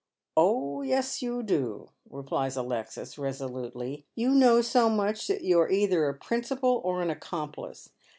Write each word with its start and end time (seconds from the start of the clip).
"Oh 0.35 0.81
yes, 0.81 1.21
you 1.21 1.43
do," 1.43 1.89
replies 2.09 2.57
Alexis, 2.57 3.19
resolutely." 3.19 4.07
You 4.15 4.31
know 4.31 4.63
BO 4.73 4.89
much 4.89 5.27
that 5.27 5.43
you 5.43 5.59
are 5.59 5.69
either 5.69 6.09
a 6.09 6.15
principal 6.15 6.81
or 6.83 7.03
an 7.03 7.11
accomplice. 7.11 7.89